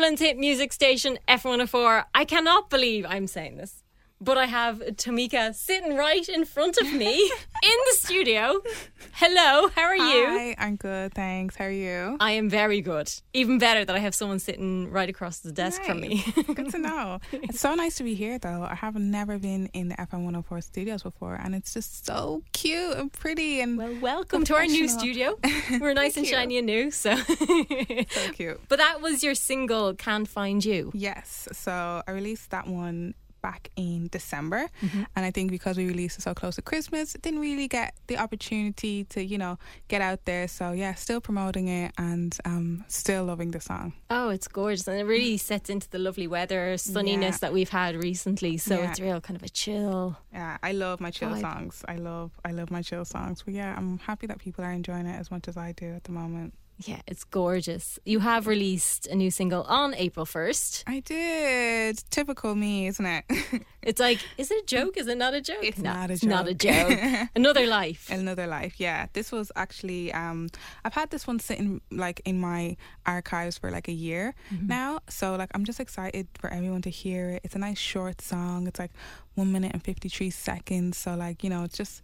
[0.00, 2.06] Dublin's hit music station F104.
[2.14, 3.82] I cannot believe I'm saying this,
[4.20, 7.22] but I have Tomike sitting right in front of me
[7.62, 8.60] in the studio.
[9.12, 10.26] Hello, how are you?
[10.26, 11.56] Hi, I'm good, thanks.
[11.56, 12.18] How are you?
[12.20, 13.10] I am very good.
[13.32, 16.22] Even better that I have someone sitting right across the desk from me.
[16.54, 17.20] Good to know.
[17.32, 18.62] It's so nice to be here, though.
[18.62, 22.96] I have never been in the FM 104 studios before, and it's just so cute
[22.98, 25.38] and pretty and well, welcome to our new studio.
[25.80, 27.16] We're nice and shiny and new, so.
[27.16, 28.60] So cute.
[28.68, 30.90] But that was your single, Can't Find You.
[30.94, 31.48] Yes.
[31.52, 35.02] So I released that one back in December, Mm-hmm.
[35.16, 37.94] and I think because we released it so close to Christmas, it didn't really get
[38.06, 39.58] the opportunity to you know
[39.88, 40.48] get out there.
[40.48, 43.92] So yeah, still promoting it and um, still loving the song.
[44.10, 44.86] Oh, it's gorgeous.
[44.88, 47.38] And it really sets into the lovely weather, sunniness Yeah.
[47.42, 48.56] that we've had recently.
[48.58, 48.90] So Yeah.
[48.90, 50.16] it's real kind of a chill.
[50.32, 51.40] Yeah, I love my chill Vibe.
[51.40, 51.84] songs.
[51.88, 53.42] I love I love my chill songs.
[53.44, 56.04] But yeah, I'm happy that people are enjoying it as much as I do at
[56.04, 56.54] the moment.
[56.86, 57.98] Yeah, it's gorgeous.
[58.06, 60.84] You have released a new single on April 1st.
[60.86, 62.02] I did.
[62.10, 63.24] Typical me, isn't it?
[63.82, 64.98] It's like, is it a joke?
[64.98, 65.62] Is it not a joke?
[65.62, 66.90] It's No, not a it's not a joke.
[66.90, 67.28] joke.
[67.34, 68.10] Another life.
[68.10, 69.06] Another life, yeah.
[69.14, 70.48] This was actually um
[70.84, 74.66] I've had this one sitting like in my archives for like a year Mm-hmm.
[74.66, 74.98] now.
[75.08, 77.40] So like I'm just excited for everyone to hear it.
[77.44, 78.66] It's a nice short song.
[78.66, 78.92] It's like
[79.34, 80.98] one minute and fifty three seconds.
[80.98, 82.02] So like, you know, just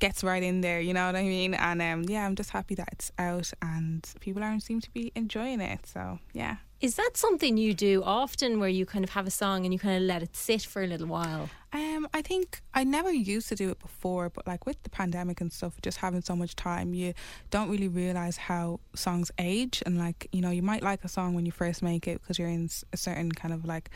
[0.00, 1.54] gets right in there, you know what I mean?
[1.54, 5.12] And um yeah, I'm just happy that it's out and people aren't seem to be
[5.14, 5.86] enjoying it.
[5.86, 6.56] So yeah.
[6.82, 9.78] Is that something you do often where you kind of have a song and you
[9.78, 11.48] kind of let it sit for a little while?
[11.72, 15.40] Um, I think I never used to do it before, but like with the pandemic
[15.40, 17.14] and stuff, just having so much time, you
[17.50, 19.80] don't really realize how songs age.
[19.86, 22.36] And like, you know, you might like a song when you first make it because
[22.36, 23.90] you're in a certain kind of like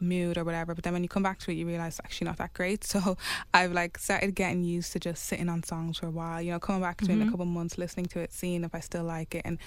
[0.00, 0.76] mood or whatever.
[0.76, 2.84] But then when you come back to it, you realize it's actually not that great.
[2.98, 3.16] So
[3.52, 6.58] I've like started getting used to just sitting on songs for a while, you know,
[6.58, 8.80] coming back to it in a couple of months, listening to it, seeing if I
[8.80, 9.42] still like it.
[9.44, 9.58] And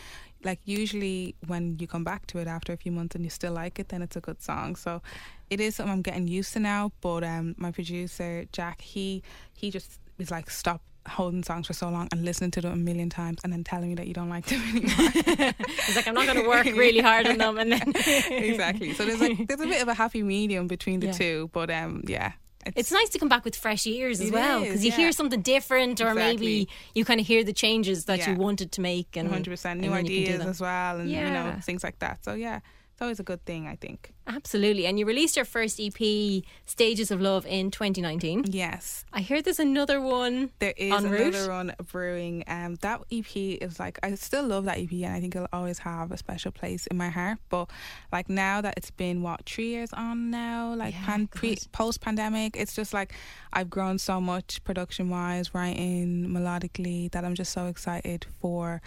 [0.44, 3.54] like usually when you come back to it after a few months and you still
[3.54, 4.76] like it, then it's a good song.
[4.76, 5.02] So
[5.50, 6.92] it is something I'm getting used to now.
[7.02, 9.24] But um, my producer Jack, he
[9.54, 12.76] he just is like stop holding songs for so long and listening to them a
[12.76, 14.94] million times and then telling me that you don't like them anymore.
[15.88, 17.58] It's like, I'm not going to work really hard on them.
[17.58, 17.92] And then
[18.32, 18.94] exactly.
[18.94, 21.14] So there's like there's a bit of a happy medium between the Yeah.
[21.14, 21.50] two.
[21.54, 22.34] But um, yeah.
[22.76, 24.98] It's nice to come back with fresh ears as well because you yeah.
[24.98, 28.82] hear something different, or maybe you kind of hear the changes that you wanted to
[28.82, 31.56] make, and 100% and new then you can do ideas as well and you know
[31.62, 32.24] things like that.
[32.24, 32.60] So yeah,
[33.02, 34.14] it's always a good thing, I think.
[34.28, 34.86] Absolutely.
[34.86, 38.44] And you released your first EP, Stages of Love, in 2019.
[38.50, 39.06] Yes.
[39.12, 40.52] I hear there's another one.
[40.60, 41.34] There is En route?
[41.34, 42.44] another one brewing.
[42.46, 45.80] Um, that EP is like I still love that EP, and I think it'll always
[45.80, 47.40] have a special place in my heart.
[47.50, 47.72] But
[48.12, 52.02] like now that it's been what three years on now, like Yeah, pan, pre, post
[52.02, 53.14] pandemic, it's just like
[53.52, 58.80] I've grown so much production wise, writing melodically, that I'm just so excited for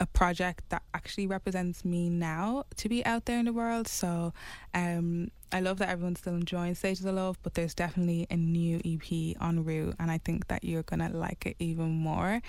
[0.00, 3.88] a project that actually represents me now to be out there in the world.
[3.88, 4.32] So
[4.74, 8.80] um, I love that everyone's still enjoying Stages of Love, but there's definitely a new
[8.84, 12.42] EP en route, and I think that you're gonna like it even more.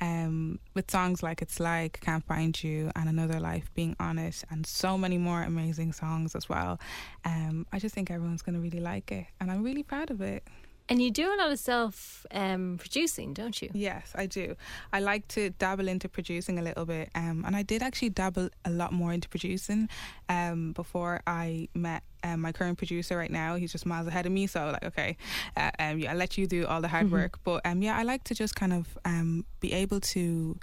[0.00, 4.42] Um, with songs like It's Like, Can't Find You, and Another Life being on it,
[4.50, 6.80] and so many more amazing songs as well.
[7.24, 10.42] Um, I just think everyone's gonna really like it, and I'm really proud of it.
[10.88, 13.70] And you do a lot of self um, producing, don't you?
[13.72, 14.54] Yes, I do.
[14.92, 18.50] I like to dabble into producing a little bit, um, and I did actually dabble
[18.64, 19.88] a lot more into producing
[20.28, 23.16] um, before I met um, my current producer.
[23.16, 25.16] Right now, he's just miles ahead of me, so like, okay,
[25.56, 27.38] uh, um, yeah, I'll let you do all the hard work.
[27.42, 30.56] But um, yeah, I like to just kind of um, be able to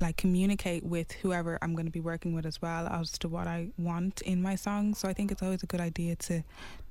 [0.00, 3.46] like communicate with whoever I'm going to be working with as well as to what
[3.46, 4.98] I want in my songs.
[4.98, 6.42] So I think it's always a good idea to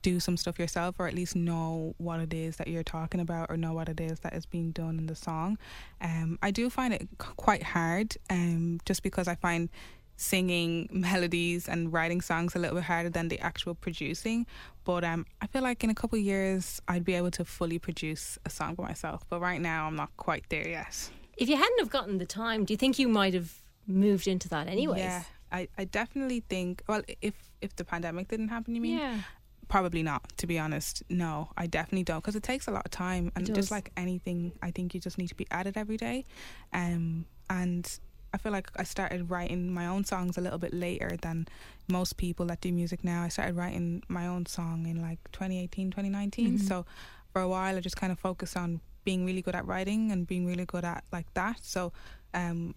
[0.02, 3.50] do some stuff yourself or at least know what it is that you're talking about
[3.50, 5.58] or know what it is that is being done in the song.
[6.02, 9.70] Um, I do find it quite hard um, just because I find
[10.18, 14.48] singing melodies and writing songs a little bit harder than the actual producing.
[14.84, 17.78] But um, I feel like in a couple of years I'd be able to fully
[17.78, 19.26] produce a song by myself.
[19.30, 21.10] But right now I'm not quite there yet.
[21.38, 23.54] If you hadn't have gotten the time, do you think you might have
[23.88, 25.00] moved into that anyways?
[25.00, 26.84] Yeah, I, I definitely think.
[26.88, 28.98] Well, if if the pandemic didn't happen, you mean?
[28.98, 29.22] Yeah.
[29.68, 30.38] Probably not.
[30.38, 33.54] To be honest, no, I definitely don't because it takes a lot of time, and
[33.54, 36.24] just like anything, I think you just need to be at it every day.
[36.72, 38.00] Um, and
[38.32, 41.48] I feel like I started writing my own songs a little bit later than
[41.90, 43.24] most people that do music now.
[43.24, 46.60] I started writing my own song in like 2018, 2019.
[46.60, 46.86] So
[47.32, 50.28] for a while, I just kind of focused on being really good at writing and
[50.28, 51.60] being really good at like that.
[51.64, 51.94] So,
[52.34, 52.76] um,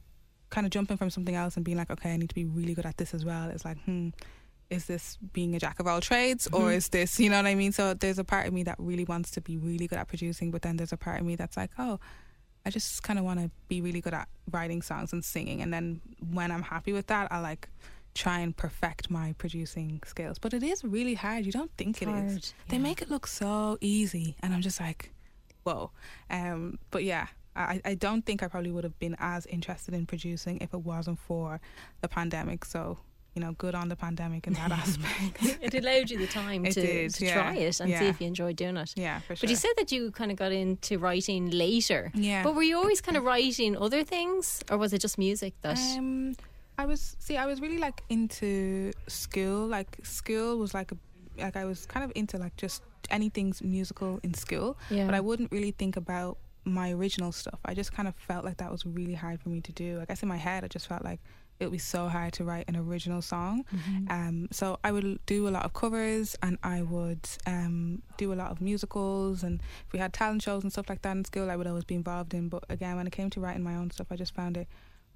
[0.50, 2.74] kind of jumping from something else and being like, okay, I need to be really
[2.74, 3.50] good at this as well.
[3.50, 4.10] It's like, hmm,
[4.70, 7.54] is this being a jack of all trades or is this, you know what I
[7.54, 7.72] mean?
[7.72, 10.50] So there's a part of me that really wants to be really good at producing,
[10.50, 11.98] but then there's a part of me that's like, oh,
[12.66, 15.62] I just kind of want to be really good at writing songs and singing.
[15.62, 16.00] And then
[16.32, 17.68] when I'm happy with that, I like
[18.14, 20.38] try and perfect my producing skills.
[20.38, 21.46] But it is really hard.
[21.46, 22.32] You don't think It's it is.
[22.32, 22.82] hard, They yeah.
[22.82, 24.36] make it look so easy.
[24.42, 25.12] And I'm just like,
[25.68, 25.90] whoa.
[26.30, 30.06] Um, but yeah, I, I don't think I probably would have been as interested in
[30.06, 31.60] producing if it wasn't for
[32.00, 32.64] the pandemic.
[32.64, 32.98] So,
[33.34, 35.58] you know, good on the pandemic in that aspect.
[35.60, 37.34] It allowed you the time to, did, to yeah.
[37.34, 38.94] try it and see if you enjoyed doing it.
[38.96, 39.42] yeah, for sure.
[39.42, 42.10] But you said that you kind of got into writing later.
[42.14, 42.42] Yeah.
[42.42, 45.78] But were you always kind of writing other things, or was it just music that?
[45.78, 46.36] Um,
[46.80, 49.66] I was see, I was really like into school.
[49.66, 50.96] Like school was like a
[51.40, 55.06] like I was kind of into like just anything's musical in school, Yeah.
[55.06, 57.58] but I wouldn't really think about my original stuff.
[57.64, 60.00] I just kind of felt like that was really hard for me to do.
[60.00, 61.20] I guess in my head, I just felt like
[61.58, 63.64] it would be so hard to write an original song.
[64.10, 68.36] Um, so I would do a lot of covers, and I would um, do a
[68.36, 69.42] lot of musicals.
[69.42, 71.84] And if we had talent shows and stuff like that in school, I would always
[71.84, 72.48] be involved in.
[72.48, 74.68] But again, when it came to writing my own stuff, I just found it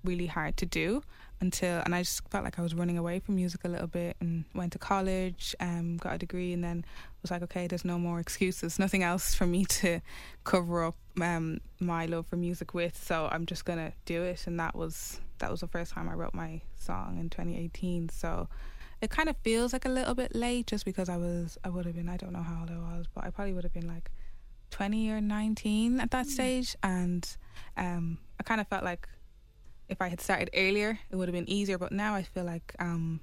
[0.05, 1.03] really hard to do
[1.41, 4.17] until and I just felt like I was running away from music a little bit
[4.21, 6.85] and went to college um got a degree and then
[7.21, 10.01] was like okay there's no more excuses nothing else for me to
[10.45, 12.97] cover up um my love for music with.
[13.03, 14.47] So I'm just gonna do it.
[14.47, 18.49] And that was that was the first time I wrote my song in 2018 so
[19.01, 21.85] it kind of feels like a little bit late just because I was I would
[21.87, 23.89] have been I don't know how old I was but I probably would have been
[23.89, 24.11] like
[24.71, 26.77] 20 or 19 at that stage.
[26.83, 27.29] And
[27.77, 29.09] um I kind of felt like
[29.93, 31.79] if I had started earlier, it would have been easier.
[31.79, 33.21] But now I feel like um,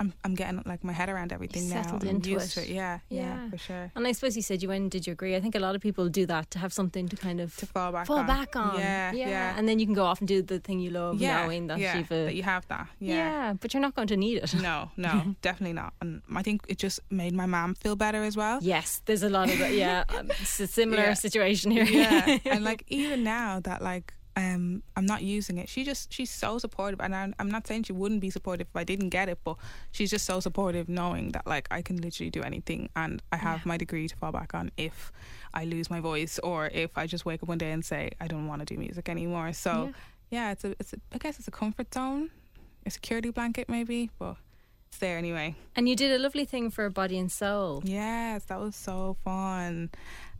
[0.00, 1.82] I'm I'm getting like my head around everything now.
[1.82, 2.64] settled I'm into used it.
[2.64, 3.50] to Yeah, yeah, Yeah.
[3.50, 3.92] for sure.
[3.94, 5.36] And I suppose you said you went and did your degree.
[5.36, 7.66] I think a lot of people do that to have something to kind of To
[7.66, 8.26] fall back fall on.
[8.26, 8.78] back on.
[8.78, 9.54] Yeah, yeah.
[9.58, 11.78] And then you can go off and do the thing you love, yeah, knowing that
[11.78, 12.88] yeah, you've a, that you have that.
[13.00, 13.14] yeah.
[13.14, 13.52] Yeah.
[13.60, 14.54] but you're not going to need it.
[14.54, 15.92] No, no, definitely not.
[16.00, 18.58] And I think it just made my mom feel better as well.
[18.62, 19.72] Yes, there's a lot of that.
[19.74, 21.14] Yeah, um, it's a similar Yeah.
[21.14, 21.84] situation here.
[21.84, 26.30] yeah and like even now that like um i'm not using it she just she's
[26.30, 29.28] so supportive and I'm, I'm not saying she wouldn't be supportive if i didn't get
[29.28, 29.56] it but
[29.90, 33.66] she's just so supportive knowing that like i can literally do anything and i have
[33.66, 35.12] my degree to fall back on if
[35.52, 38.26] i lose my voice or if i just wake up one day and say i
[38.26, 39.92] don't want to do music anymore so
[40.30, 42.30] yeah, it's a it's a, i guess it's a comfort zone
[42.86, 44.36] a security blanket maybe but
[44.88, 47.82] it's there anyway And you did a lovely thing for Body and Soul.
[47.84, 49.90] Yes, that was so fun.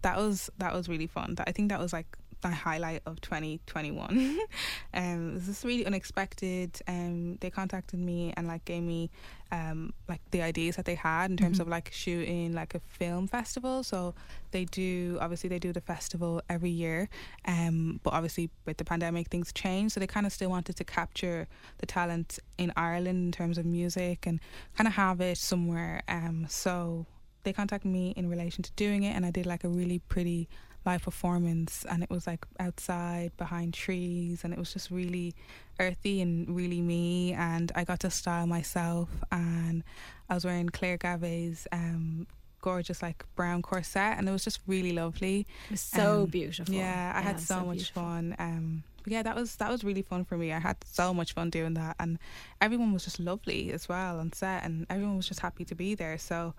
[0.02, 1.36] That was that was really fun.
[1.36, 2.18] That I think that was like
[2.50, 4.38] the highlight of 2021.
[4.94, 6.78] um, it was just really unexpected.
[6.86, 9.10] Um, they contacted me and like gave me
[9.52, 13.26] um like the ideas that they had in terms of like shooting like a film
[13.26, 13.82] festival.
[13.82, 14.14] So
[14.50, 17.08] they do obviously they do the festival every year.
[17.44, 20.84] Um, but obviously with the pandemic things changed, so they kind of still wanted to
[20.84, 21.46] capture
[21.78, 24.40] the talent in Ireland in terms of music and
[24.76, 26.02] kind of have it somewhere.
[26.08, 27.06] Um, so
[27.44, 30.48] they contacted me in relation to doing it and I did like a really pretty
[30.84, 35.34] live performance and it was like outside behind trees and it was just really
[35.78, 39.84] earthy and really me and I got to style myself and
[40.28, 42.26] I was wearing Claire Garvey's um
[42.60, 45.40] gorgeous like brown corset and it was just really lovely.
[45.66, 46.74] It was so Um, beautiful.
[46.74, 48.02] Yeah, I had so, much beautiful.
[48.02, 48.36] fun.
[48.38, 50.52] Um, but yeah, that was that was really fun for me.
[50.52, 52.20] I had so much fun doing that, and
[52.60, 55.96] everyone was just lovely as well on set, and everyone was just happy to be
[55.96, 56.16] there.
[56.18, 56.54] So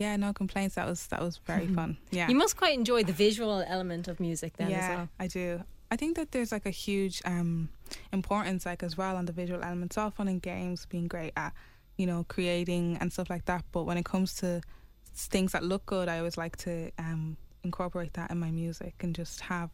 [0.00, 0.74] yeah, no complaints.
[0.76, 1.98] That was that was very fun.
[2.10, 5.08] Yeah, You must quite enjoy the visual element of music then yeah, as well.
[5.20, 5.62] I do.
[5.92, 7.68] I think that there's like a huge um,
[8.12, 9.90] importance, like as well, on the visual element.
[9.90, 11.52] It's all fun and games, being great at,
[11.98, 13.64] you know, creating and stuff like that.
[13.72, 14.62] But when it comes to
[15.14, 19.14] things that look good, I always like to um, incorporate that in my music and
[19.14, 19.70] just have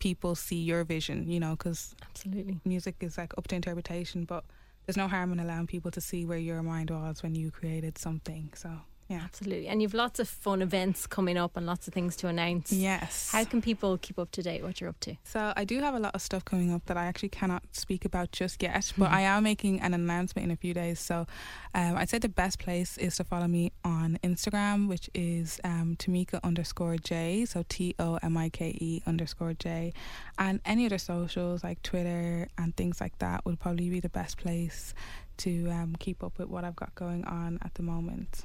[0.00, 1.30] people see your vision.
[1.30, 2.58] You know, because Absolutely.
[2.64, 4.44] music is like up to interpretation, but
[4.86, 7.98] there's no harm in allowing people to see where your mind was when you created
[7.98, 8.50] something.
[8.56, 8.70] So
[9.08, 9.68] yeah, Absolutely.
[9.68, 12.70] And you've lots of fun events coming up and lots of things to announce.
[12.70, 13.30] yes.
[13.32, 15.16] How can people keep up to date what you're up to?
[15.24, 18.04] So I do have a lot of stuff coming up that I actually cannot speak
[18.04, 21.00] about just yet, but I am making an announcement in a few days.
[21.00, 21.26] So
[21.74, 25.96] um, I'd say the best place is to follow me on Instagram, which is um,
[25.98, 29.94] Tomike underscore J, so T O M I K E underscore J,
[30.38, 34.36] and any other socials like Twitter and things like that would probably be the best
[34.36, 34.92] place
[35.38, 38.44] to um, keep up with what I've got going on at the moment.